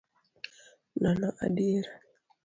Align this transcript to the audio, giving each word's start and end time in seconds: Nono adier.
Nono 1.01 1.29
adier. 1.45 1.85